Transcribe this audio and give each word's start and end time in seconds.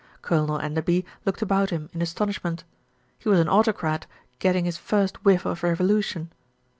Colonel 0.23 0.57
Enderby 0.59 1.05
looked 1.27 1.43
about 1.43 1.69
him 1.69 1.87
in 1.93 2.01
astonishment. 2.01 2.63
He 3.19 3.29
was 3.29 3.39
an 3.39 3.47
autocrat 3.47 4.07
getting 4.39 4.65
his 4.65 4.77
first 4.79 5.23
whiff 5.25 5.45
of 5.45 5.61
revo 5.61 5.87
lution. 5.99 6.29